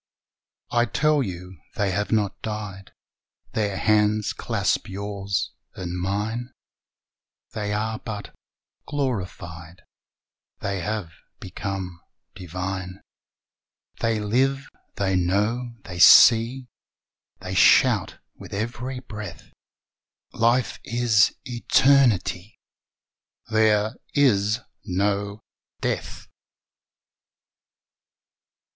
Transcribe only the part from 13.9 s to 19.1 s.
They live! they know! they see! They shout with every